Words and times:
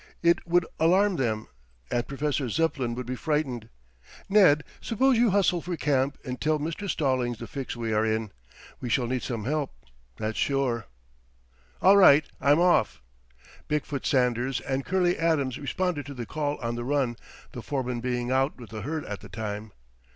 "It 0.23 0.47
would 0.47 0.65
alarm 0.79 1.17
them, 1.17 1.47
and 1.91 2.07
Professor 2.07 2.49
Zepplin 2.49 2.95
would 2.95 3.05
be 3.05 3.15
frightened. 3.15 3.69
Ned, 4.27 4.63
suppose 4.81 5.15
you 5.19 5.29
hustle 5.29 5.61
for 5.61 5.77
camp 5.77 6.17
and 6.25 6.41
tell 6.41 6.57
Mr. 6.57 6.89
Stallings 6.89 7.37
the 7.37 7.45
fix 7.45 7.75
we 7.75 7.93
are 7.93 8.03
in. 8.03 8.31
We 8.79 8.89
shall 8.89 9.05
need 9.05 9.21
some 9.21 9.45
help, 9.45 9.75
that's 10.17 10.39
sure." 10.39 10.87
"All 11.83 11.97
right. 11.97 12.25
I'm 12.41 12.59
off." 12.59 13.03
Big 13.67 13.85
foot 13.85 14.07
Sanders 14.07 14.59
and 14.61 14.83
Curley 14.85 15.19
Adams 15.19 15.59
responded 15.59 16.07
to 16.07 16.15
the 16.15 16.25
call 16.25 16.57
on 16.61 16.73
the 16.73 16.83
run, 16.83 17.15
the 17.51 17.61
foreman 17.61 18.01
being 18.01 18.31
out 18.31 18.57
with 18.59 18.71
the 18.71 18.81
herd 18.81 19.05
at 19.05 19.19
the 19.19 19.29
time. 19.29 19.71